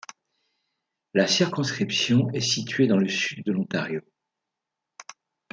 [1.13, 4.01] La circonscription est située dans le sud de l'Ontario.